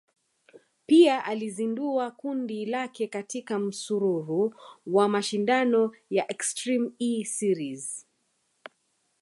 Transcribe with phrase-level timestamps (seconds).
[0.85, 4.55] Pia alizindua kundi lake katika msururu
[4.87, 8.07] wa mashindano ya Extreme E series